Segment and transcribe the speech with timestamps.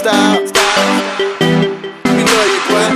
[0.00, 0.40] style.
[2.08, 2.88] We love you, boy.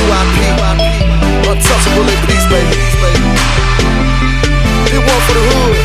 [0.00, 0.38] UIP,
[1.44, 2.08] untouchable
[2.48, 2.80] baby.
[5.26, 5.76] For the hood.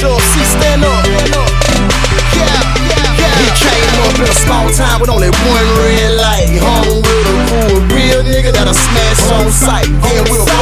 [0.00, 0.10] Yo,
[0.56, 1.04] stand up.
[3.36, 6.48] He came up in a small town with only one red light.
[6.56, 9.88] Hung with a crew, real nigga that'll smash on sight.
[9.88, 10.61] Yeah, we'll.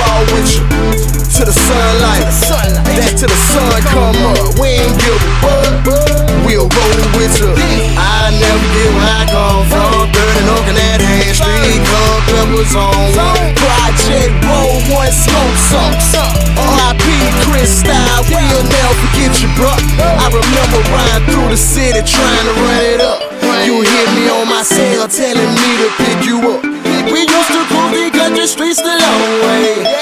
[18.29, 19.71] Never forget you, bro.
[19.71, 23.21] I remember riding through the city trying to run it up.
[23.65, 26.63] You hit me on my cell telling me to pick you up.
[27.09, 30.00] We used to cruise the country streets the long way.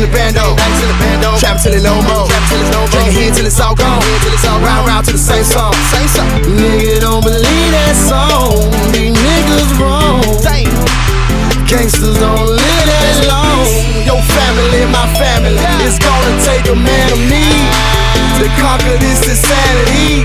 [0.00, 1.36] In the bando, in the bando.
[1.36, 2.88] Trap till it no more, trap till it's no more.
[2.88, 5.44] Drinking here till it's all gone, here till it's all round round to the same
[5.44, 6.28] song, same song.
[6.56, 8.64] Nigga don't believe that song.
[8.96, 10.24] These niggas wrong.
[11.68, 13.62] Gangsters don't live that long.
[14.02, 15.60] Your family, my family.
[15.84, 17.44] It's gonna take a man of me
[18.40, 20.24] to conquer this insanity.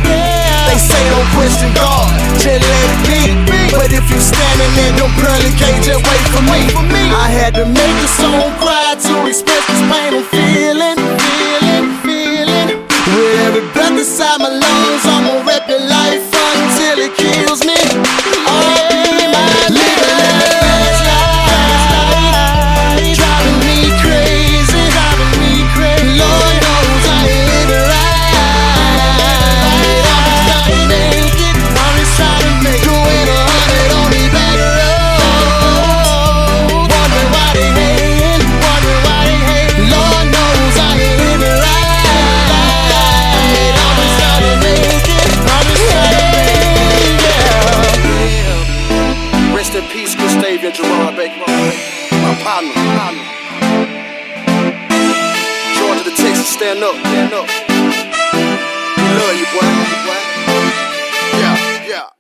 [0.66, 3.22] They say don't question God, just let it be.
[3.70, 6.66] But if you standing in them pearly cage, just wait for me.
[7.14, 8.25] I had to make a song
[14.38, 14.65] breath inside
[51.48, 53.26] My partner, partner.
[55.78, 57.48] Georgia to Texas, stand up, stand up.
[58.98, 59.66] We love you, boy.
[61.40, 61.65] Yeah.